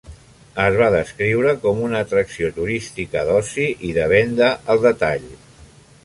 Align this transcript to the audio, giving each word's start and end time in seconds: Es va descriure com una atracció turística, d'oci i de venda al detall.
Es 0.61 0.75
va 0.77 0.85
descriure 0.93 1.51
com 1.65 1.83
una 1.87 1.99
atracció 2.05 2.49
turística, 2.55 3.25
d'oci 3.27 3.67
i 3.89 3.91
de 4.01 4.07
venda 4.15 4.49
al 4.75 4.81
detall. 4.87 5.29